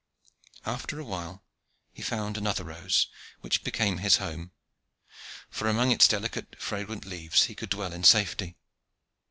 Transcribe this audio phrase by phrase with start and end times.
[0.65, 1.43] After a while
[1.93, 3.05] he found another rose,
[3.41, 4.49] which became his home,
[5.51, 8.57] for among its delicate fragrant leaves he could dwell in safety.